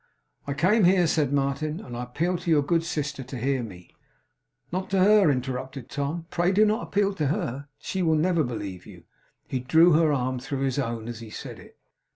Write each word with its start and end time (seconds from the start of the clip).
'I 0.47 0.55
came 0.55 0.83
here,' 0.85 1.05
said 1.05 1.31
Martin; 1.31 1.79
'and 1.79 1.95
I 1.95 2.01
appeal 2.01 2.35
to 2.35 2.49
your 2.49 2.63
good 2.63 2.83
sister 2.83 3.21
to 3.21 3.37
hear 3.37 3.61
me' 3.61 3.93
'Not 4.71 4.89
to 4.89 4.97
her,' 4.99 5.29
interrupted 5.29 5.91
Tom. 5.91 6.25
'Pray, 6.31 6.51
do 6.51 6.65
not 6.65 6.81
appeal 6.81 7.13
to 7.13 7.27
her. 7.27 7.67
She 7.77 8.01
will 8.01 8.15
never 8.15 8.43
believe 8.43 8.87
you.' 8.87 9.03
He 9.47 9.59
drew 9.59 9.91
her 9.91 10.11
arm 10.11 10.39
through 10.39 10.61
his 10.61 10.79
own, 10.79 11.07
as 11.07 11.19
he 11.19 11.29
said 11.29 11.59
it. 11.59 11.77